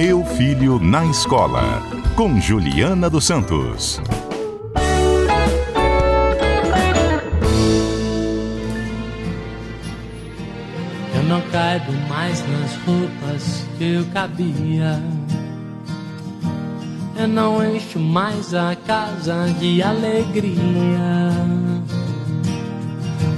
Meu 0.00 0.24
Filho 0.24 0.78
na 0.78 1.04
Escola, 1.06 1.82
com 2.14 2.40
Juliana 2.40 3.10
dos 3.10 3.24
Santos. 3.24 4.00
Eu 11.12 11.22
não 11.24 11.40
caibo 11.50 11.90
mais 12.08 12.44
nas 12.48 12.76
roupas 12.86 13.66
que 13.76 13.94
eu 13.94 14.04
cabia. 14.12 15.02
Eu 17.16 17.26
não 17.26 17.74
encho 17.74 17.98
mais 17.98 18.54
a 18.54 18.76
casa 18.76 19.48
de 19.58 19.82
alegria. 19.82 21.32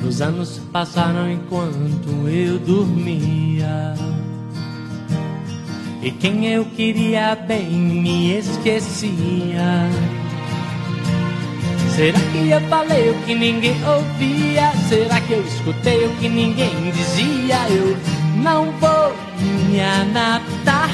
Os 0.07 0.21
anos 0.21 0.61
passaram 0.71 1.33
enquanto 1.33 2.29
eu 2.29 2.59
dormia. 2.59 3.95
E 6.03 6.11
quem 6.11 6.47
eu 6.47 6.65
queria 6.65 7.35
bem 7.35 7.69
me 7.69 8.39
esquecia. 8.39 9.89
Será 11.95 12.19
que 12.33 12.49
eu 12.49 12.61
falei 12.69 13.11
o 13.11 13.23
que 13.25 13.35
ninguém 13.35 13.77
ouvia? 13.85 14.73
Será 14.89 15.21
que 15.21 15.35
eu 15.35 15.45
escutei 15.45 16.07
o 16.07 16.17
que 16.17 16.27
ninguém 16.29 16.91
dizia? 16.91 17.57
Eu 17.69 17.97
não 18.43 18.73
vou 18.79 19.13
me 19.69 19.79
adaptar. 19.79 20.89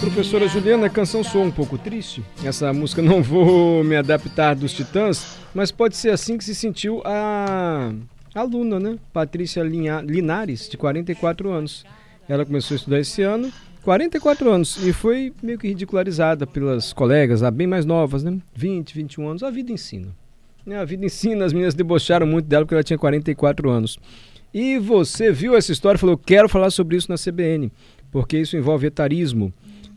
Professora 0.00 0.48
Juliana, 0.48 0.86
a 0.86 0.90
canção 0.90 1.22
soa 1.22 1.44
um 1.44 1.50
pouco 1.52 1.78
triste. 1.78 2.24
Essa 2.44 2.72
música 2.72 3.00
Não 3.00 3.22
Vou 3.22 3.84
Me 3.84 3.94
Adaptar 3.94 4.56
dos 4.56 4.72
Titãs, 4.72 5.38
mas 5.54 5.70
pode 5.70 5.96
ser 5.96 6.10
assim 6.10 6.36
que 6.36 6.42
se 6.42 6.56
sentiu 6.56 7.00
a 7.04 7.92
aluna, 8.34 8.80
né? 8.80 8.98
Patrícia 9.12 9.62
Linares, 9.62 10.68
de 10.68 10.76
44 10.76 11.52
anos. 11.52 11.84
Ela 12.28 12.44
começou 12.46 12.74
a 12.74 12.76
estudar 12.76 13.00
esse 13.00 13.22
ano, 13.22 13.52
44 13.82 14.50
anos, 14.50 14.76
e 14.84 14.92
foi 14.92 15.32
meio 15.42 15.58
que 15.58 15.68
ridicularizada 15.68 16.46
pelas 16.46 16.92
colegas, 16.92 17.42
bem 17.50 17.66
mais 17.66 17.84
novas, 17.84 18.22
né? 18.22 18.38
20, 18.54 18.94
21 18.94 19.28
anos. 19.28 19.42
A 19.42 19.50
vida 19.50 19.72
ensina. 19.72 20.14
Né? 20.64 20.78
A 20.78 20.84
vida 20.84 21.04
ensina, 21.04 21.44
as 21.44 21.52
meninas 21.52 21.74
debocharam 21.74 22.26
muito 22.26 22.46
dela 22.46 22.64
porque 22.64 22.74
ela 22.74 22.84
tinha 22.84 22.98
44 22.98 23.68
anos. 23.68 23.98
E 24.54 24.78
você 24.78 25.32
viu 25.32 25.56
essa 25.56 25.72
história 25.72 25.96
e 25.96 26.00
falou: 26.00 26.16
quero 26.16 26.48
falar 26.48 26.70
sobre 26.70 26.96
isso 26.96 27.10
na 27.10 27.16
CBN, 27.16 27.72
porque 28.10 28.38
isso 28.38 28.56
envolve 28.56 28.86
etarismo. 28.86 29.52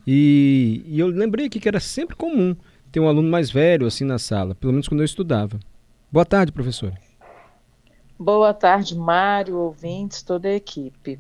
E, 0.07 0.83
e, 0.87 0.99
eu 0.99 1.07
lembrei 1.07 1.47
aqui 1.47 1.59
que 1.59 1.67
era 1.67 1.79
sempre 1.79 2.15
comum 2.15 2.55
ter 2.91 2.99
um 2.99 3.07
aluno 3.07 3.29
mais 3.29 3.49
velho 3.49 3.87
assim 3.87 4.05
na 4.05 4.19
sala, 4.19 4.55
pelo 4.55 4.71
menos 4.71 4.87
quando 4.87 5.01
eu 5.01 5.05
estudava. 5.05 5.59
Boa 6.11 6.25
tarde, 6.25 6.51
professor. 6.51 6.93
Boa 8.17 8.53
tarde, 8.53 8.95
Mário, 8.95 9.57
ouvintes, 9.57 10.21
toda 10.21 10.47
a 10.47 10.53
equipe. 10.53 11.19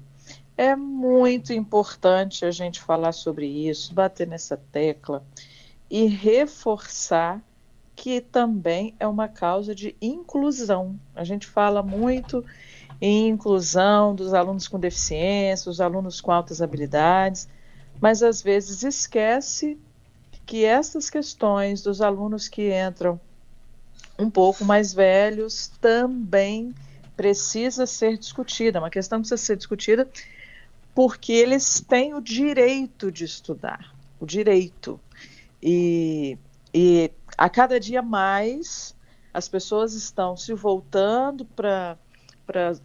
É 0.57 0.73
muito 0.75 1.51
importante 1.51 2.45
a 2.45 2.51
gente 2.51 2.81
falar 2.81 3.11
sobre 3.11 3.45
isso, 3.45 3.93
bater 3.93 4.25
nessa 4.25 4.55
tecla 4.55 5.21
e 5.89 6.05
reforçar 6.05 7.41
que 7.93 8.21
também 8.21 8.95
é 8.99 9.05
uma 9.05 9.27
causa 9.27 9.75
de 9.75 9.95
inclusão. 10.01 10.97
A 11.13 11.23
gente 11.25 11.45
fala 11.45 11.83
muito 11.83 12.43
em 13.01 13.27
inclusão 13.27 14.15
dos 14.15 14.33
alunos 14.33 14.67
com 14.67 14.79
deficiência, 14.79 15.69
os 15.69 15.81
alunos 15.81 16.21
com 16.21 16.31
altas 16.31 16.61
habilidades, 16.61 17.49
mas 17.99 18.23
às 18.23 18.41
vezes 18.41 18.83
esquece 18.83 19.77
que 20.45 20.63
essas 20.63 21.09
questões 21.09 21.81
dos 21.81 22.01
alunos 22.01 22.47
que 22.47 22.71
entram 22.73 23.19
um 24.17 24.29
pouco 24.29 24.63
mais 24.63 24.93
velhos 24.93 25.71
também 25.81 26.73
precisa 27.15 27.85
ser 27.85 28.17
discutida, 28.17 28.79
uma 28.79 28.89
questão 28.89 29.19
que 29.19 29.27
precisa 29.27 29.45
ser 29.45 29.57
discutida 29.57 30.07
porque 30.95 31.33
eles 31.33 31.81
têm 31.81 32.13
o 32.13 32.21
direito 32.21 33.11
de 33.11 33.25
estudar, 33.25 33.93
o 34.17 34.25
direito. 34.25 34.97
E, 35.61 36.37
e 36.73 37.11
a 37.37 37.49
cada 37.49 37.77
dia 37.77 38.01
mais 38.01 38.95
as 39.33 39.49
pessoas 39.49 39.93
estão 39.93 40.37
se 40.37 40.53
voltando 40.53 41.43
para 41.43 41.97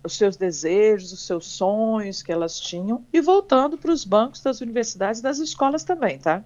os 0.02 0.14
seus 0.14 0.36
desejos, 0.36 1.12
os 1.12 1.24
seus 1.24 1.46
sonhos 1.46 2.20
que 2.20 2.32
elas 2.32 2.58
tinham 2.58 3.04
e 3.12 3.20
voltando 3.20 3.78
para 3.78 3.92
os 3.92 4.04
bancos 4.04 4.42
das 4.42 4.60
universidades 4.60 5.20
e 5.20 5.22
das 5.22 5.38
escolas 5.38 5.84
também, 5.84 6.18
tá? 6.18 6.42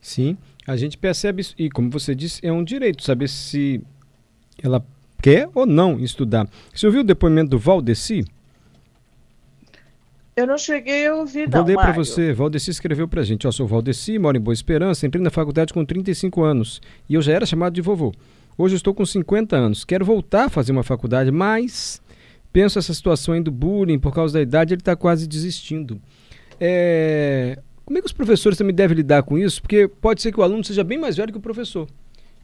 Sim, 0.00 0.38
a 0.66 0.76
gente 0.78 0.96
percebe 0.96 1.42
isso. 1.42 1.54
E 1.58 1.68
como 1.68 1.90
você 1.90 2.14
disse, 2.14 2.44
é 2.44 2.50
um 2.50 2.64
direito 2.64 3.04
saber 3.04 3.28
se 3.28 3.82
ela 4.62 4.82
quer 5.20 5.50
ou 5.54 5.66
não 5.66 6.00
estudar. 6.00 6.48
Você 6.74 6.86
ouviu 6.86 7.02
o 7.02 7.04
depoimento 7.04 7.50
do 7.50 7.58
Valdeci? 7.58 8.24
Eu 10.34 10.46
não 10.46 10.56
cheguei 10.56 11.06
a 11.06 11.14
ouvir, 11.14 11.48
não, 11.48 11.58
Vou 11.60 11.68
ler 11.68 11.76
para 11.76 11.92
você. 11.92 12.32
Valdeci 12.32 12.70
escreveu 12.70 13.06
para 13.06 13.20
a 13.20 13.24
gente. 13.24 13.44
Eu 13.44 13.52
sou 13.52 13.66
Valdeci, 13.66 14.18
moro 14.18 14.36
em 14.36 14.40
Boa 14.40 14.54
Esperança, 14.54 15.06
entrei 15.06 15.22
na 15.22 15.30
faculdade 15.30 15.74
com 15.74 15.84
35 15.84 16.42
anos 16.42 16.80
e 17.08 17.14
eu 17.14 17.22
já 17.22 17.32
era 17.32 17.44
chamado 17.44 17.74
de 17.74 17.82
vovô. 17.82 18.14
Hoje 18.56 18.74
eu 18.74 18.78
estou 18.78 18.94
com 18.94 19.04
50 19.04 19.54
anos, 19.56 19.84
quero 19.84 20.04
voltar 20.04 20.46
a 20.46 20.48
fazer 20.48 20.72
uma 20.72 20.82
faculdade, 20.82 21.30
mas 21.30 22.00
penso 22.52 22.78
essa 22.78 22.92
situação 22.94 23.34
aí 23.34 23.42
do 23.42 23.50
bullying 23.50 23.98
por 23.98 24.14
causa 24.14 24.34
da 24.34 24.42
idade, 24.42 24.72
ele 24.74 24.80
está 24.80 24.96
quase 24.96 25.26
desistindo. 25.26 26.00
É... 26.58 27.58
Como 27.84 27.98
é 27.98 28.00
que 28.00 28.06
os 28.06 28.12
professores 28.12 28.56
também 28.56 28.74
devem 28.74 28.96
lidar 28.96 29.22
com 29.24 29.36
isso? 29.38 29.60
Porque 29.60 29.86
pode 29.86 30.22
ser 30.22 30.32
que 30.32 30.40
o 30.40 30.42
aluno 30.42 30.64
seja 30.64 30.82
bem 30.82 30.98
mais 30.98 31.16
velho 31.16 31.32
que 31.32 31.38
o 31.38 31.42
professor. 31.42 31.86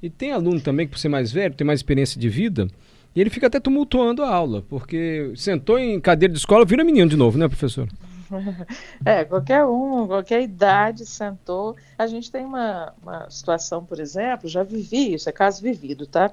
E 0.02 0.10
tem 0.10 0.32
aluno 0.32 0.60
também 0.60 0.86
que, 0.86 0.92
por 0.92 0.98
ser 0.98 1.08
mais 1.08 1.32
velho, 1.32 1.54
tem 1.54 1.66
mais 1.66 1.80
experiência 1.80 2.20
de 2.20 2.28
vida, 2.28 2.68
e 3.14 3.20
ele 3.20 3.30
fica 3.30 3.46
até 3.46 3.58
tumultuando 3.58 4.22
a 4.22 4.32
aula, 4.32 4.62
porque 4.68 5.32
sentou 5.36 5.78
em 5.78 6.00
cadeira 6.00 6.32
de 6.32 6.38
escola, 6.38 6.64
vira 6.64 6.84
menino 6.84 7.08
de 7.08 7.16
novo, 7.16 7.38
né, 7.38 7.48
professor? 7.48 7.88
É, 9.04 9.24
qualquer 9.24 9.64
um, 9.64 10.06
qualquer 10.06 10.42
idade 10.42 11.06
sentou. 11.06 11.74
A 11.96 12.06
gente 12.06 12.30
tem 12.30 12.44
uma, 12.44 12.92
uma 13.02 13.30
situação, 13.30 13.82
por 13.84 13.98
exemplo, 13.98 14.48
já 14.48 14.62
vivi 14.62 15.14
isso, 15.14 15.28
é 15.28 15.32
caso 15.32 15.62
vivido, 15.62 16.06
tá? 16.06 16.30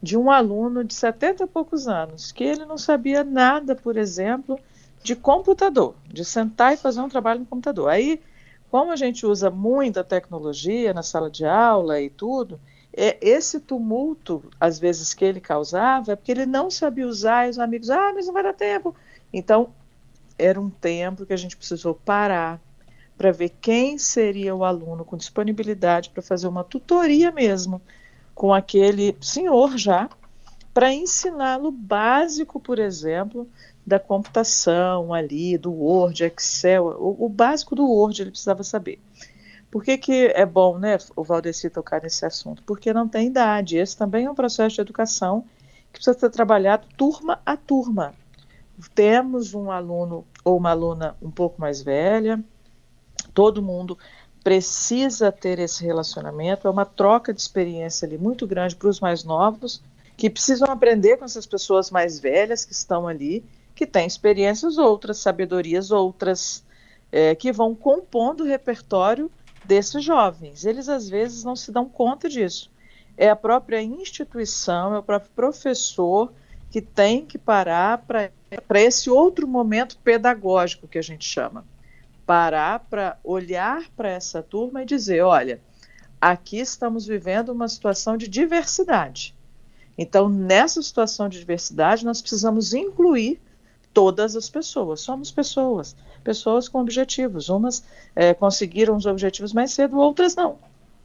De 0.00 0.16
um 0.16 0.30
aluno 0.30 0.84
de 0.84 0.94
70 0.94 1.42
e 1.42 1.46
poucos 1.46 1.88
anos, 1.88 2.30
que 2.30 2.44
ele 2.44 2.64
não 2.64 2.78
sabia 2.78 3.24
nada, 3.24 3.74
por 3.74 3.96
exemplo, 3.96 4.60
de 5.02 5.16
computador, 5.16 5.94
de 6.06 6.24
sentar 6.24 6.74
e 6.74 6.76
fazer 6.76 7.00
um 7.00 7.08
trabalho 7.08 7.40
no 7.40 7.46
computador. 7.46 7.88
Aí, 7.88 8.20
como 8.70 8.92
a 8.92 8.96
gente 8.96 9.26
usa 9.26 9.50
muita 9.50 10.04
tecnologia 10.04 10.94
na 10.94 11.02
sala 11.02 11.30
de 11.30 11.44
aula 11.44 12.00
e 12.00 12.10
tudo, 12.10 12.60
é, 13.00 13.16
esse 13.20 13.60
tumulto, 13.60 14.42
às 14.58 14.78
vezes, 14.78 15.14
que 15.14 15.24
ele 15.24 15.40
causava, 15.40 16.12
é 16.12 16.16
porque 16.16 16.32
ele 16.32 16.46
não 16.46 16.68
sabia 16.68 17.06
usar, 17.06 17.46
e 17.46 17.50
os 17.50 17.58
amigos, 17.58 17.90
ah, 17.90 18.12
mas 18.12 18.26
não 18.26 18.34
vai 18.34 18.42
dar 18.42 18.52
tempo. 18.52 18.92
Então, 19.32 19.70
era 20.36 20.60
um 20.60 20.68
tempo 20.68 21.24
que 21.24 21.32
a 21.32 21.36
gente 21.36 21.56
precisou 21.56 21.94
parar 21.94 22.60
para 23.16 23.30
ver 23.30 23.50
quem 23.60 23.98
seria 23.98 24.54
o 24.54 24.64
aluno 24.64 25.04
com 25.04 25.16
disponibilidade 25.16 26.10
para 26.10 26.22
fazer 26.22 26.48
uma 26.48 26.64
tutoria 26.64 27.30
mesmo 27.30 27.80
com 28.34 28.52
aquele 28.54 29.16
senhor 29.20 29.76
já, 29.76 30.08
para 30.72 30.92
ensiná-lo 30.92 31.72
básico, 31.72 32.60
por 32.60 32.78
exemplo, 32.78 33.48
da 33.84 33.98
computação 33.98 35.12
ali, 35.12 35.56
do 35.58 35.72
Word, 35.72 36.24
Excel, 36.24 36.86
o, 36.86 37.26
o, 37.26 37.28
básico 37.28 37.74
do 37.74 37.88
Word 37.88 38.22
ele 38.22 38.30
precisava 38.30 38.62
saber. 38.62 39.00
Por 39.70 39.84
que, 39.84 39.98
que 39.98 40.26
é 40.34 40.46
bom, 40.46 40.78
né, 40.78 40.96
o 41.14 41.22
Valdeci 41.22 41.68
tocar 41.68 42.02
nesse 42.02 42.24
assunto? 42.24 42.62
Porque 42.62 42.92
não 42.92 43.06
tem 43.06 43.26
idade. 43.26 43.76
Esse 43.76 43.96
também 43.96 44.24
é 44.24 44.30
um 44.30 44.34
processo 44.34 44.76
de 44.76 44.80
educação 44.80 45.44
que 45.92 46.00
precisa 46.00 46.18
ser 46.18 46.30
trabalhado 46.30 46.86
turma 46.96 47.40
a 47.44 47.56
turma 47.56 48.14
temos 48.94 49.54
um 49.54 49.70
aluno 49.70 50.24
ou 50.44 50.56
uma 50.56 50.70
aluna 50.70 51.16
um 51.20 51.30
pouco 51.30 51.60
mais 51.60 51.82
velha, 51.82 52.42
todo 53.34 53.62
mundo 53.62 53.98
precisa 54.44 55.32
ter 55.32 55.58
esse 55.58 55.84
relacionamento, 55.84 56.68
é 56.68 56.70
uma 56.70 56.86
troca 56.86 57.34
de 57.34 57.40
experiência 57.40 58.06
ali 58.06 58.16
muito 58.16 58.46
grande 58.46 58.76
para 58.76 58.88
os 58.88 59.00
mais 59.00 59.24
novos, 59.24 59.82
que 60.16 60.30
precisam 60.30 60.70
aprender 60.70 61.16
com 61.16 61.24
essas 61.24 61.46
pessoas 61.46 61.90
mais 61.90 62.20
velhas 62.20 62.64
que 62.64 62.72
estão 62.72 63.08
ali, 63.08 63.44
que 63.74 63.86
têm 63.86 64.06
experiências 64.06 64.78
outras, 64.78 65.18
sabedorias 65.18 65.90
outras, 65.90 66.64
é, 67.10 67.34
que 67.34 67.52
vão 67.52 67.74
compondo 67.74 68.42
o 68.42 68.46
repertório 68.46 69.30
desses 69.68 70.02
jovens. 70.02 70.64
Eles 70.64 70.88
às 70.88 71.08
vezes 71.10 71.44
não 71.44 71.54
se 71.54 71.70
dão 71.70 71.86
conta 71.86 72.28
disso. 72.28 72.72
É 73.16 73.28
a 73.28 73.36
própria 73.36 73.82
instituição, 73.82 74.94
é 74.94 74.98
o 74.98 75.02
próprio 75.02 75.30
professor 75.32 76.32
que 76.70 76.80
tem 76.80 77.24
que 77.24 77.36
parar 77.36 77.98
para 77.98 78.80
esse 78.80 79.10
outro 79.10 79.46
momento 79.46 79.98
pedagógico 79.98 80.88
que 80.88 80.98
a 80.98 81.02
gente 81.02 81.28
chama. 81.28 81.66
Parar 82.24 82.80
para 82.90 83.18
olhar 83.22 83.84
para 83.94 84.08
essa 84.08 84.42
turma 84.42 84.82
e 84.82 84.86
dizer: 84.86 85.22
olha, 85.22 85.60
aqui 86.20 86.58
estamos 86.58 87.06
vivendo 87.06 87.50
uma 87.50 87.68
situação 87.68 88.16
de 88.16 88.26
diversidade. 88.26 89.34
Então, 89.96 90.28
nessa 90.28 90.80
situação 90.80 91.28
de 91.28 91.38
diversidade, 91.40 92.04
nós 92.04 92.20
precisamos 92.20 92.72
incluir 92.72 93.40
todas 93.98 94.36
as 94.36 94.48
pessoas. 94.48 95.00
Somos 95.00 95.28
pessoas, 95.28 95.96
pessoas 96.22 96.68
com 96.68 96.80
objetivos. 96.80 97.48
Umas 97.48 97.82
é, 98.14 98.32
conseguiram 98.32 98.96
os 98.96 99.06
objetivos 99.06 99.52
mais 99.52 99.72
cedo, 99.72 99.98
outras 99.98 100.36
não. 100.36 100.56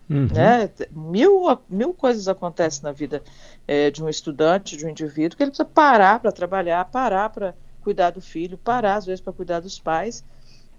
Uhum. 0.08 0.28
Né? 0.32 0.70
Mil, 0.92 1.60
mil 1.68 1.92
coisas 1.92 2.28
acontecem 2.28 2.84
na 2.84 2.92
vida 2.92 3.24
é, 3.68 3.90
de 3.90 4.04
um 4.04 4.08
estudante, 4.08 4.78
de 4.78 4.86
um 4.86 4.90
indivíduo, 4.90 5.36
que 5.36 5.42
ele 5.42 5.50
precisa 5.50 5.66
parar 5.66 6.20
para 6.20 6.32
trabalhar, 6.32 6.86
parar 6.86 7.32
para 7.32 7.56
cuidar 7.82 8.12
do 8.12 8.22
filho, 8.22 8.60
parar 8.60 8.98
às 8.98 9.08
vezes 9.08 9.22
para 9.22 9.34
cuidar 9.34 9.60
dos 9.60 9.80
pais. 9.80 10.24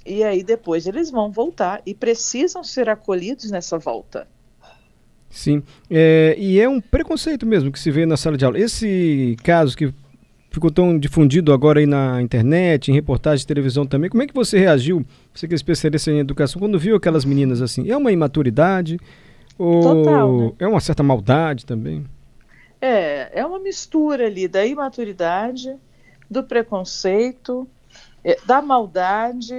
e 0.06 0.22
aí 0.22 0.44
depois 0.44 0.86
eles 0.86 1.10
vão 1.10 1.32
voltar 1.32 1.82
e 1.84 1.96
precisam 1.96 2.62
ser 2.62 2.88
acolhidos 2.88 3.50
nessa 3.50 3.76
volta. 3.76 4.28
Sim, 5.28 5.64
é, 5.90 6.36
e 6.38 6.60
é 6.60 6.68
um 6.68 6.80
preconceito 6.80 7.44
mesmo 7.44 7.72
que 7.72 7.80
se 7.80 7.90
vê 7.90 8.06
na 8.06 8.16
sala 8.16 8.36
de 8.36 8.44
aula. 8.44 8.56
Esse 8.56 9.36
caso 9.42 9.76
que 9.76 9.92
ficou 10.54 10.70
tão 10.70 10.98
difundido 10.98 11.52
agora 11.52 11.80
aí 11.80 11.86
na 11.86 12.22
internet, 12.22 12.90
em 12.90 12.94
reportagens 12.94 13.40
de 13.40 13.46
televisão 13.46 13.84
também, 13.84 14.08
como 14.08 14.22
é 14.22 14.26
que 14.26 14.34
você 14.34 14.58
reagiu, 14.58 15.04
você 15.34 15.48
que 15.48 15.54
é 15.54 15.56
especialista 15.56 16.10
em 16.10 16.18
educação, 16.18 16.60
quando 16.60 16.78
viu 16.78 16.96
aquelas 16.96 17.24
meninas 17.24 17.60
assim? 17.60 17.90
É 17.90 17.96
uma 17.96 18.12
imaturidade 18.12 18.98
ou 19.58 19.80
Total, 19.80 20.38
né? 20.38 20.52
é 20.58 20.66
uma 20.66 20.80
certa 20.80 21.02
maldade 21.02 21.66
também? 21.66 22.04
É, 22.80 23.40
é 23.40 23.46
uma 23.46 23.58
mistura 23.58 24.26
ali 24.26 24.46
da 24.46 24.64
imaturidade, 24.64 25.74
do 26.30 26.42
preconceito, 26.42 27.68
é, 28.22 28.38
da 28.46 28.60
maldade. 28.60 29.54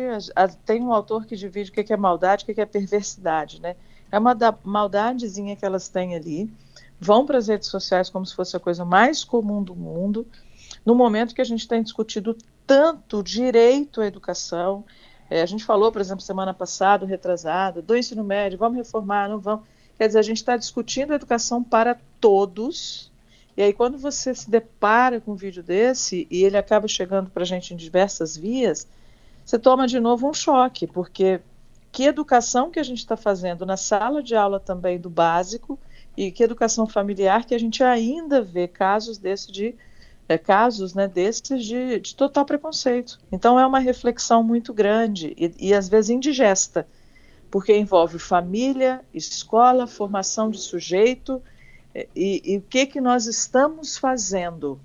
Tem 0.66 0.82
um 0.82 0.94
autor 0.94 1.26
que 1.26 1.36
divide 1.36 1.72
o 1.72 1.74
que 1.74 1.94
é 1.94 1.98
maldade 1.98 2.46
e 2.48 2.52
o 2.52 2.56
que 2.56 2.62
é 2.62 2.66
perversidade, 2.66 3.62
né? 3.62 3.76
É 4.12 4.20
uma 4.20 4.34
da, 4.34 4.56
maldadezinha 4.64 5.56
que 5.56 5.66
elas 5.66 5.88
têm 5.90 6.16
ali. 6.16 6.50
Vão 7.00 7.26
para 7.26 7.38
as 7.38 7.48
redes 7.48 7.68
sociais 7.68 8.10
como 8.10 8.26
se 8.26 8.36
fosse 8.36 8.56
a 8.56 8.60
coisa 8.60 8.86
mais 8.86 9.24
comum 9.24 9.64
do 9.64 9.76
mundo. 9.76 10.26
No 10.86 10.96
momento 10.96 11.36
que 11.36 11.42
a 11.42 11.46
gente 11.46 11.68
tem 11.68 11.84
discutido 11.84 12.36
tanto 12.66 13.22
direito 13.22 14.02
à 14.02 14.08
educação, 14.08 14.84
é, 15.30 15.42
a 15.42 15.46
gente 15.46 15.64
falou, 15.64 15.92
por 15.92 16.02
exemplo, 16.02 16.22
semana 16.22 16.54
passada, 16.54 17.06
retrasado, 17.06 17.82
do 17.82 17.96
ensino 17.96 18.24
médio, 18.24 18.58
vamos 18.58 18.78
reformar, 18.78 19.30
não 19.30 19.40
vamos. 19.40 19.66
Quer 19.98 20.08
dizer, 20.08 20.20
a 20.20 20.24
gente 20.24 20.38
está 20.38 20.58
discutindo 20.58 21.14
educação 21.14 21.64
para 21.64 21.98
todos. 22.20 23.12
E 23.56 23.62
aí, 23.62 23.74
quando 23.74 23.98
você 23.98 24.36
se 24.36 24.50
depara 24.50 25.22
com 25.22 25.32
um 25.32 25.36
vídeo 25.36 25.64
desse 25.64 26.28
e 26.30 26.44
ele 26.44 26.58
acaba 26.58 26.88
chegando 26.88 27.30
para 27.30 27.44
a 27.44 27.46
gente 27.46 27.74
em 27.74 27.78
diversas 27.78 28.36
vias, 28.36 28.88
você 29.46 29.58
toma 29.58 29.88
de 29.88 30.00
novo 30.00 30.30
um 30.30 30.34
choque, 30.34 30.86
porque 30.86 31.40
que 31.92 32.04
educação 32.04 32.70
que 32.70 32.80
a 32.80 32.84
gente 32.84 32.98
está 32.98 33.16
fazendo 33.16 33.66
na 33.66 33.78
sala 33.78 34.22
de 34.22 34.36
aula 34.36 34.60
também 34.60 35.00
do 35.00 35.10
básico 35.10 35.80
e 36.18 36.30
que 36.30 36.44
educação 36.44 36.86
familiar 36.86 37.46
que 37.46 37.56
a 37.56 37.58
gente 37.58 37.82
ainda 37.82 38.42
vê 38.42 38.68
casos 38.68 39.18
desse 39.18 39.50
de 39.52 39.74
é, 40.28 40.38
casos 40.38 40.94
né, 40.94 41.08
desses 41.08 41.64
de, 41.66 42.00
de, 42.00 42.16
total 42.16 42.46
preconceito. 42.46 43.20
Então 43.32 43.60
é 43.60 43.66
uma 43.66 43.80
reflexão 43.80 44.44
muito 44.44 44.74
grande 44.74 45.34
e, 45.38 45.70
e 45.70 45.74
às 45.74 45.88
vezes 45.88 46.10
indigesta, 46.10 46.88
porque 47.52 47.78
envolve 47.78 48.18
família, 48.18 49.02
escola, 49.14 49.88
formação 49.88 50.50
de 50.50 50.60
sujeito 50.60 51.42
é, 51.94 52.08
e, 52.16 52.42
e 52.44 52.58
o 52.58 52.62
que 52.62 52.86
que 52.86 53.00
nós 53.00 53.28
estamos 53.28 53.98
fazendo 53.98 54.80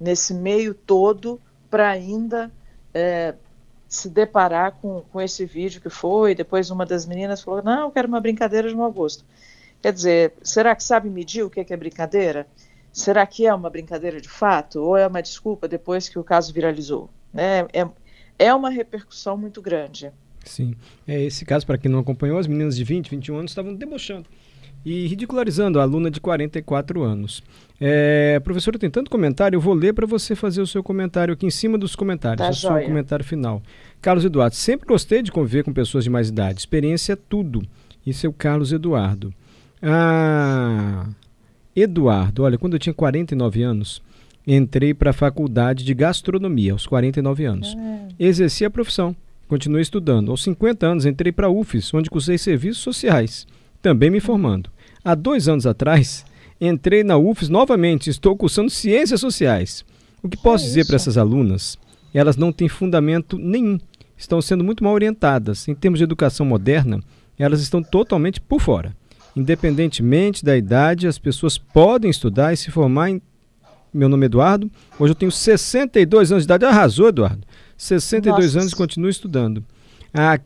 nesse 0.00 0.34
meio 0.34 0.74
todo 0.74 1.40
para 1.70 1.88
ainda 1.88 2.50
é, 2.92 3.34
se 3.88 4.08
deparar 4.08 4.72
com, 4.72 5.02
com 5.12 5.20
esse 5.20 5.44
vídeo 5.44 5.80
que 5.80 5.90
foi, 5.90 6.34
depois 6.34 6.70
uma 6.70 6.84
das 6.84 7.06
meninas 7.06 7.42
falou, 7.42 7.62
não, 7.62 7.82
eu 7.82 7.90
quero 7.90 8.08
uma 8.08 8.20
brincadeira 8.20 8.68
de 8.68 8.74
mau 8.74 8.90
gosto. 8.92 9.24
Quer 9.80 9.92
dizer, 9.92 10.32
será 10.42 10.74
que 10.74 10.82
sabe 10.82 11.08
medir 11.08 11.42
o 11.42 11.50
que 11.50 11.60
é, 11.60 11.76
brincadeira? 11.76 12.46
Será 12.96 13.26
que 13.26 13.46
é 13.46 13.54
uma 13.54 13.68
brincadeira 13.68 14.18
de 14.18 14.28
fato? 14.28 14.80
Ou 14.80 14.96
é 14.96 15.06
uma 15.06 15.20
desculpa 15.20 15.68
depois 15.68 16.08
que 16.08 16.18
o 16.18 16.24
caso 16.24 16.50
viralizou? 16.50 17.10
Né? 17.30 17.66
É, 17.70 17.86
é 18.38 18.54
uma 18.54 18.70
repercussão 18.70 19.36
muito 19.36 19.60
grande. 19.60 20.10
Sim. 20.42 20.74
É, 21.06 21.22
esse 21.22 21.44
caso, 21.44 21.66
para 21.66 21.76
quem 21.76 21.90
não 21.90 21.98
acompanhou, 21.98 22.38
as 22.38 22.46
meninas 22.46 22.74
de 22.74 22.82
20, 22.84 23.10
21 23.10 23.36
anos 23.36 23.50
estavam 23.50 23.74
debochando 23.74 24.26
e 24.82 25.06
ridicularizando 25.08 25.78
a 25.78 25.82
aluna 25.82 26.10
de 26.10 26.22
44 26.22 27.02
anos. 27.02 27.42
É, 27.78 28.40
professora, 28.40 28.78
tem 28.78 28.88
tanto 28.88 29.10
comentário, 29.10 29.58
eu 29.58 29.60
vou 29.60 29.74
ler 29.74 29.92
para 29.92 30.06
você 30.06 30.34
fazer 30.34 30.62
o 30.62 30.66
seu 30.66 30.82
comentário 30.82 31.34
aqui 31.34 31.44
em 31.44 31.50
cima 31.50 31.76
dos 31.76 31.94
comentários, 31.94 32.46
tá 32.46 32.50
o 32.50 32.54
seu 32.54 32.86
comentário 32.86 33.26
final. 33.26 33.62
Carlos 34.00 34.24
Eduardo, 34.24 34.56
sempre 34.56 34.86
gostei 34.86 35.20
de 35.20 35.30
conviver 35.30 35.64
com 35.64 35.72
pessoas 35.72 36.04
de 36.04 36.08
mais 36.08 36.30
idade, 36.30 36.60
experiência 36.60 37.12
é 37.12 37.16
tudo. 37.16 37.62
Isso 38.06 38.24
é 38.24 38.28
o 38.28 38.32
Carlos 38.32 38.72
Eduardo. 38.72 39.34
Ah, 39.82 41.06
Eduardo, 41.76 42.42
olha, 42.42 42.56
quando 42.56 42.72
eu 42.72 42.78
tinha 42.78 42.94
49 42.94 43.62
anos, 43.62 44.02
entrei 44.46 44.94
para 44.94 45.10
a 45.10 45.12
faculdade 45.12 45.84
de 45.84 45.92
gastronomia, 45.92 46.72
aos 46.72 46.86
49 46.86 47.44
anos. 47.44 47.76
É. 47.78 48.08
Exerci 48.18 48.64
a 48.64 48.70
profissão, 48.70 49.14
continuei 49.46 49.82
estudando. 49.82 50.30
Aos 50.30 50.42
50 50.42 50.86
anos, 50.86 51.04
entrei 51.04 51.30
para 51.30 51.48
a 51.48 51.50
UFES, 51.50 51.92
onde 51.92 52.08
cursei 52.08 52.38
serviços 52.38 52.82
sociais, 52.82 53.46
também 53.82 54.08
me 54.08 54.20
formando. 54.20 54.70
Há 55.04 55.14
dois 55.14 55.48
anos 55.48 55.66
atrás, 55.66 56.24
entrei 56.58 57.04
na 57.04 57.18
UFES 57.18 57.50
novamente, 57.50 58.08
estou 58.08 58.34
cursando 58.34 58.70
ciências 58.70 59.20
sociais. 59.20 59.84
O 60.22 60.30
que 60.30 60.36
posso 60.38 60.64
é 60.64 60.68
dizer 60.68 60.86
para 60.86 60.96
essas 60.96 61.18
alunas? 61.18 61.76
Elas 62.14 62.38
não 62.38 62.52
têm 62.52 62.70
fundamento 62.70 63.36
nenhum, 63.36 63.78
estão 64.16 64.40
sendo 64.40 64.64
muito 64.64 64.82
mal 64.82 64.94
orientadas. 64.94 65.68
Em 65.68 65.74
termos 65.74 65.98
de 65.98 66.04
educação 66.04 66.46
moderna, 66.46 67.02
elas 67.38 67.60
estão 67.60 67.82
totalmente 67.82 68.40
por 68.40 68.62
fora. 68.62 68.96
Independentemente 69.36 70.42
da 70.42 70.56
idade, 70.56 71.06
as 71.06 71.18
pessoas 71.18 71.58
podem 71.58 72.10
estudar 72.10 72.54
e 72.54 72.56
se 72.56 72.70
formar 72.70 73.10
em. 73.10 73.22
Meu 73.92 74.08
nome 74.08 74.24
é 74.24 74.26
Eduardo. 74.26 74.70
Hoje 74.98 75.10
eu 75.10 75.14
tenho 75.14 75.30
62 75.30 76.32
anos 76.32 76.44
de 76.44 76.46
idade. 76.46 76.64
Arrasou, 76.64 77.08
Eduardo. 77.08 77.46
62 77.76 78.46
Nossa. 78.46 78.58
anos 78.60 78.72
e 78.72 78.76
continuo 78.76 79.10
estudando. 79.10 79.62
A 80.12 80.40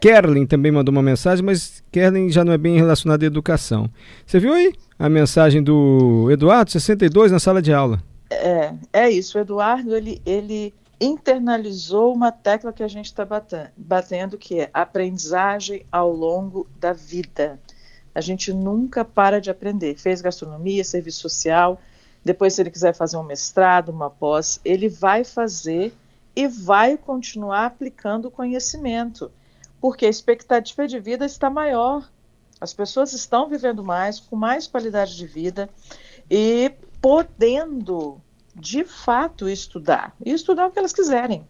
Kerlin 0.00 0.44
também 0.44 0.72
mandou 0.72 0.92
uma 0.92 1.02
mensagem, 1.02 1.44
mas 1.44 1.82
Kerlin 1.92 2.28
já 2.28 2.44
não 2.44 2.52
é 2.52 2.58
bem 2.58 2.76
relacionada 2.76 3.24
à 3.24 3.28
educação. 3.28 3.88
Você 4.26 4.40
viu 4.40 4.52
aí 4.52 4.72
a 4.98 5.08
mensagem 5.08 5.62
do 5.62 6.28
Eduardo, 6.30 6.70
62, 6.72 7.30
na 7.30 7.38
sala 7.38 7.62
de 7.62 7.72
aula? 7.72 8.02
É, 8.28 8.74
é 8.92 9.10
isso. 9.10 9.38
O 9.38 9.40
Eduardo, 9.40 9.94
ele, 9.94 10.20
ele 10.26 10.74
internalizou 11.00 12.12
uma 12.12 12.32
tecla 12.32 12.72
que 12.72 12.82
a 12.82 12.88
gente 12.88 13.06
está 13.06 13.24
batendo, 13.24 13.70
batendo, 13.76 14.38
que 14.38 14.60
é 14.60 14.70
aprendizagem 14.72 15.84
ao 15.92 16.12
longo 16.12 16.66
da 16.80 16.92
vida. 16.92 17.58
A 18.16 18.20
gente 18.20 18.52
nunca 18.52 19.04
para 19.04 19.40
de 19.40 19.50
aprender. 19.50 19.96
Fez 19.96 20.20
gastronomia, 20.20 20.82
serviço 20.82 21.20
social, 21.20 21.80
depois, 22.24 22.54
se 22.54 22.62
ele 22.62 22.70
quiser 22.70 22.94
fazer 22.94 23.16
um 23.16 23.22
mestrado, 23.22 23.90
uma 23.90 24.10
pós, 24.10 24.60
ele 24.64 24.88
vai 24.88 25.22
fazer 25.22 25.94
e 26.34 26.48
vai 26.48 26.96
continuar 26.96 27.66
aplicando 27.66 28.26
o 28.26 28.30
conhecimento 28.30 29.30
porque 29.80 30.06
a 30.06 30.08
expectativa 30.08 30.86
de 30.86 30.98
vida 30.98 31.24
está 31.24 31.48
maior. 31.48 32.10
As 32.60 32.72
pessoas 32.72 33.12
estão 33.12 33.48
vivendo 33.48 33.84
mais, 33.84 34.18
com 34.18 34.34
mais 34.34 34.66
qualidade 34.66 35.16
de 35.16 35.26
vida 35.26 35.68
e 36.30 36.72
podendo, 37.00 38.20
de 38.54 38.84
fato, 38.84 39.48
estudar. 39.48 40.14
E 40.24 40.32
estudar 40.32 40.66
o 40.66 40.72
que 40.72 40.78
elas 40.78 40.92
quiserem, 40.92 41.46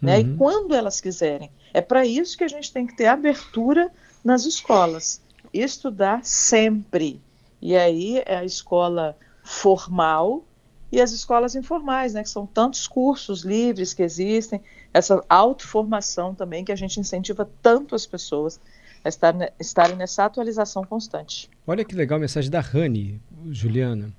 né? 0.00 0.20
E 0.20 0.24
uhum. 0.24 0.36
quando 0.36 0.74
elas 0.74 1.00
quiserem. 1.00 1.50
É 1.72 1.80
para 1.80 2.04
isso 2.04 2.36
que 2.36 2.44
a 2.44 2.48
gente 2.48 2.72
tem 2.72 2.86
que 2.86 2.96
ter 2.96 3.06
abertura 3.06 3.92
nas 4.24 4.44
escolas. 4.44 5.20
Estudar 5.52 6.24
sempre. 6.24 7.20
E 7.60 7.76
aí 7.76 8.22
é 8.24 8.36
a 8.36 8.44
escola 8.44 9.16
formal 9.42 10.44
e 10.90 11.00
as 11.00 11.12
escolas 11.12 11.54
informais, 11.54 12.14
né, 12.14 12.22
que 12.22 12.30
são 12.30 12.46
tantos 12.46 12.86
cursos 12.86 13.42
livres 13.42 13.92
que 13.92 14.02
existem, 14.02 14.60
essa 14.92 15.22
autoformação 15.28 16.34
também 16.34 16.64
que 16.64 16.72
a 16.72 16.76
gente 16.76 16.98
incentiva 16.98 17.48
tanto 17.62 17.94
as 17.94 18.06
pessoas 18.06 18.58
a 19.04 19.08
estar, 19.08 19.34
estarem 19.60 19.96
nessa 19.96 20.24
atualização 20.24 20.82
constante. 20.84 21.48
Olha 21.66 21.84
que 21.84 21.94
legal 21.94 22.16
a 22.16 22.20
mensagem 22.20 22.50
da 22.50 22.60
Rani, 22.60 23.20
Juliana. 23.50 24.12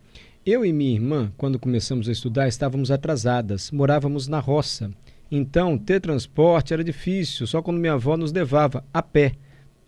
Eu 0.46 0.64
e 0.66 0.72
minha 0.72 0.94
irmã, 0.94 1.34
quando 1.38 1.60
começamos 1.60 2.08
a 2.08 2.12
estudar, 2.12 2.48
estávamos 2.48 2.92
atrasadas, 2.92 3.72
morávamos 3.72 4.28
na 4.28 4.40
roça. 4.40 4.92
Então, 5.32 5.78
ter 5.78 6.00
transporte 6.00 6.74
era 6.74 6.84
difícil, 6.84 7.46
só 7.46 7.62
quando 7.62 7.80
minha 7.80 7.94
avó 7.94 8.16
nos 8.16 8.32
levava 8.32 8.84
a 8.94 9.02
pé, 9.02 9.34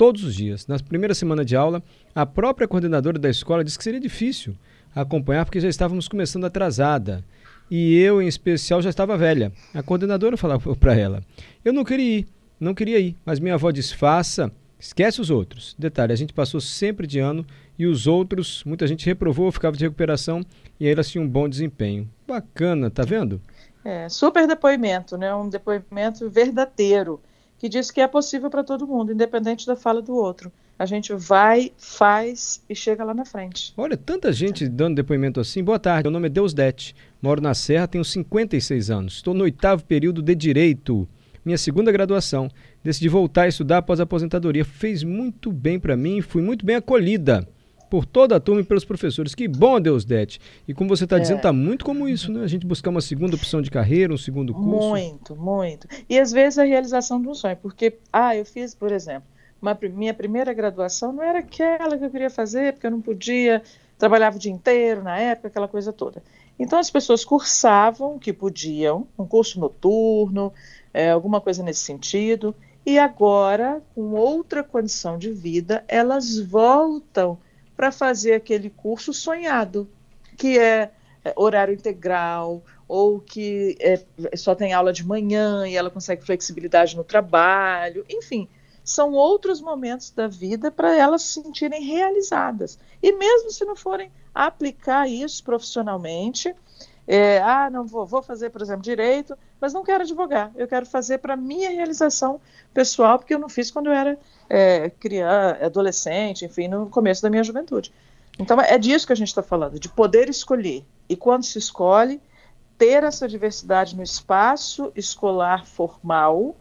todos 0.02 0.24
os 0.24 0.34
dias. 0.34 0.66
Na 0.66 0.80
primeira 0.80 1.14
semana 1.14 1.46
de 1.46 1.56
aula, 1.56 1.84
a 2.16 2.26
própria 2.26 2.68
coordenadora 2.68 3.20
da 3.20 3.30
escola 3.30 3.64
disse 3.64 3.78
que 3.78 3.84
seria 3.84 4.00
difícil 4.00 4.56
acompanhar 4.96 5.46
porque 5.46 5.60
já 5.60 5.70
estávamos 5.70 6.08
começando 6.08 6.44
atrasada. 6.44 7.24
E 7.70 8.00
eu, 8.00 8.20
em 8.20 8.26
especial, 8.28 8.82
já 8.82 8.90
estava 8.90 9.16
velha. 9.16 9.52
A 9.76 9.84
coordenadora 9.84 10.36
falava 10.36 10.76
para 10.76 10.96
ela: 10.96 11.24
Eu 11.64 11.72
não 11.72 11.84
queria 11.84 12.18
ir, 12.18 12.28
não 12.60 12.74
queria 12.74 12.98
ir, 12.98 13.16
mas 13.24 13.40
minha 13.40 13.54
avó 13.54 13.70
disse: 13.70 13.96
Faça, 13.96 14.52
esquece 14.80 15.22
os 15.22 15.30
outros. 15.30 15.76
Detalhe: 15.78 16.12
a 16.12 16.16
gente 16.16 16.34
passou 16.34 16.60
sempre 16.60 17.06
de 17.06 17.20
ano 17.20 17.46
e 17.78 17.86
os 17.86 18.08
outros, 18.08 18.64
muita 18.66 18.88
gente 18.88 19.06
reprovou, 19.06 19.52
ficava 19.52 19.78
de 19.78 19.84
recuperação 19.84 20.44
e 20.80 20.88
aí 20.88 20.94
elas 20.94 21.12
tinham 21.12 21.26
um 21.26 21.30
bom 21.30 21.48
desempenho. 21.48 22.10
Bacana, 22.28 22.90
tá 22.90 23.04
vendo? 23.04 23.40
É, 23.86 24.10
super 24.10 24.48
depoimento, 24.48 25.16
né? 25.16 25.32
Um 25.36 25.48
depoimento 25.48 26.28
verdadeiro 26.28 27.22
que 27.62 27.70
diz 27.70 27.92
que 27.92 28.02
é 28.02 28.08
possível 28.08 28.50
para 28.50 28.64
todo 28.64 28.88
mundo, 28.88 29.14
independente 29.14 29.68
da 29.68 29.76
fala 29.76 30.02
do 30.02 30.16
outro 30.16 30.52
a 30.80 30.86
gente 30.88 31.14
vai, 31.14 31.72
faz 31.78 32.60
e 32.68 32.74
chega 32.74 33.04
lá 33.04 33.14
na 33.14 33.24
frente. 33.24 33.72
Olha, 33.78 33.96
tanta 33.96 34.34
gente 34.34 34.68
dando 34.68 34.96
depoimento 34.96 35.40
assim. 35.40 35.64
Boa 35.64 35.78
tarde, 35.78 36.06
meu 36.06 36.12
nome 36.12 36.26
é 36.26 36.30
Deusdete, 36.30 36.96
moro 37.22 37.40
na 37.40 37.54
Serra, 37.54 37.88
tenho 37.88 38.04
56 38.04 38.90
anos, 38.90 39.14
estou 39.18 39.36
no 39.36 39.44
oitavo 39.44 39.84
período 39.86 40.24
de 40.24 40.34
Direito, 40.34 41.08
minha 41.46 41.58
segunda 41.60 41.92
graduação. 41.92 42.50
Decidi 42.84 43.08
voltar 43.10 43.44
a 43.44 43.48
estudar 43.48 43.78
após 43.78 44.00
a 44.00 44.04
aposentadoria. 44.04 44.66
Fez 44.66 45.04
muito 45.04 45.52
bem 45.52 45.80
para 45.80 45.96
mim, 45.96 46.20
fui 46.20 46.42
muito 46.42 46.66
bem 46.66 46.78
acolhida. 46.78 47.48
Por 47.92 48.06
toda 48.06 48.38
a 48.38 48.40
turma 48.40 48.62
e 48.62 48.64
pelos 48.64 48.86
professores. 48.86 49.36
Que 49.36 49.50
bom, 49.50 49.78
Deus 49.82 50.06
Dete. 50.06 50.40
E 50.66 50.74
como 50.74 50.90
você 50.90 51.04
está 51.04 51.18
é. 51.18 51.20
dizendo, 51.20 51.38
está 51.38 51.52
muito 51.52 51.84
como 51.84 52.08
isso, 52.08 52.32
né? 52.32 52.42
A 52.42 52.48
gente 52.48 52.66
buscar 52.66 52.90
uma 52.90 53.02
segunda 53.02 53.36
opção 53.36 53.62
de 53.62 53.70
carreira, 53.70 54.14
um 54.14 54.18
segundo 54.18 54.54
curso. 54.54 54.88
Muito, 54.88 55.36
muito. 55.36 55.90
E 56.10 56.18
às 56.18 56.32
vezes 56.32 56.58
a 56.58 56.64
realização 56.64 57.22
de 57.22 57.28
um 57.28 57.36
sonho, 57.36 57.58
porque, 57.58 57.98
ah, 58.14 58.34
eu 58.34 58.46
fiz, 58.46 58.74
por 58.74 58.94
exemplo, 58.94 59.28
uma, 59.62 59.78
minha 59.94 60.14
primeira 60.14 60.54
graduação 60.54 61.12
não 61.12 61.22
era 61.22 61.40
aquela 61.40 61.98
que 61.98 62.06
eu 62.06 62.10
queria 62.10 62.30
fazer, 62.30 62.72
porque 62.72 62.88
eu 62.88 62.92
não 62.92 63.02
podia, 63.02 63.62
trabalhava 63.98 64.38
o 64.38 64.40
dia 64.40 64.54
inteiro 64.54 65.04
na 65.04 65.20
época, 65.20 65.50
aquela 65.50 65.68
coisa 65.68 65.92
toda. 65.92 66.24
Então 66.58 66.80
as 66.80 66.90
pessoas 66.90 67.26
cursavam 67.26 68.16
o 68.16 68.20
que 68.20 68.32
podiam, 68.32 69.06
um 69.20 69.26
curso 69.26 69.60
noturno, 69.60 70.54
é, 70.94 71.12
alguma 71.12 71.42
coisa 71.42 71.62
nesse 71.62 71.82
sentido, 71.82 72.56
e 72.86 72.98
agora, 72.98 73.82
com 73.94 74.12
outra 74.12 74.64
condição 74.64 75.18
de 75.18 75.30
vida, 75.30 75.84
elas 75.90 76.40
voltam 76.40 77.38
para 77.82 77.92
fazer 77.92 78.34
aquele 78.34 78.70
curso 78.70 79.12
sonhado, 79.12 79.90
que 80.38 80.60
é, 80.60 80.92
é 81.26 81.34
horário 81.36 81.74
integral, 81.74 82.64
ou 82.88 83.20
que 83.20 83.76
é, 83.80 84.06
só 84.38 84.54
tem 84.54 84.72
aula 84.72 84.94
de 84.94 85.04
manhã 85.04 85.68
e 85.68 85.76
ela 85.76 85.90
consegue 85.90 86.24
flexibilidade 86.24 86.96
no 86.96 87.04
trabalho, 87.04 88.06
enfim, 88.08 88.48
são 88.84 89.14
outros 89.14 89.60
momentos 89.60 90.12
da 90.12 90.28
vida 90.28 90.70
para 90.70 90.96
elas 90.96 91.24
se 91.24 91.42
sentirem 91.42 91.84
realizadas. 91.84 92.78
E 93.02 93.14
mesmo 93.14 93.50
se 93.50 93.66
não 93.66 93.76
forem 93.76 94.12
aplicar 94.32 95.10
isso 95.10 95.44
profissionalmente, 95.44 96.54
é, 97.14 97.42
ah, 97.42 97.70
não 97.70 97.86
vou, 97.86 98.06
vou 98.06 98.22
fazer, 98.22 98.52
por 98.52 98.62
exemplo, 98.62 98.82
direito, 98.82 99.38
mas 99.60 99.74
não 99.74 99.84
quero 99.84 100.04
advogar. 100.04 100.50
Eu 100.56 100.66
quero 100.66 100.86
fazer 100.86 101.18
para 101.18 101.36
minha 101.36 101.70
realização 101.70 102.40
pessoal, 102.74 103.20
porque 103.20 103.34
eu 103.34 103.40
não 103.40 103.50
fiz 103.50 103.70
quando 103.70 103.88
eu 103.88 103.92
era 103.92 104.18
é, 104.50 104.90
criança, 104.92 105.66
adolescente, 105.66 106.46
enfim, 106.46 106.70
no 106.70 106.90
começo 106.90 107.22
da 107.22 107.30
minha 107.30 107.44
juventude. 107.44 107.92
Então 108.40 108.62
é 108.62 108.78
disso 108.78 109.06
que 109.06 109.12
a 109.12 109.16
gente 109.18 109.28
está 109.28 109.44
falando, 109.44 109.78
de 109.78 109.90
poder 109.90 110.30
escolher. 110.30 110.86
E 111.10 111.18
quando 111.18 111.44
se 111.44 111.60
escolhe, 111.60 112.22
ter 112.78 113.04
essa 113.04 113.28
diversidade 113.28 113.94
no 113.94 114.04
espaço 114.04 114.90
escolar 114.96 115.66
formal 115.66 116.56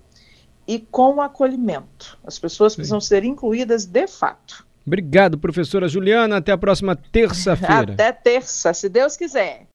e 0.67 0.81
com 0.81 1.21
acolhimento. 1.21 2.19
As 2.25 2.41
pessoas 2.41 2.73
Sim. 2.73 2.79
precisam 2.79 3.01
ser 3.01 3.23
incluídas 3.23 3.85
de 3.87 4.09
fato. 4.09 4.67
Obrigado, 4.85 5.39
professora 5.39 5.87
Juliana. 5.87 6.39
Até 6.39 6.51
a 6.51 6.59
próxima 6.59 6.97
terça-feira. 6.97 7.93
Até 7.93 8.11
terça, 8.11 8.75
se 8.75 8.89
Deus 8.89 9.17
quiser. 9.17 9.69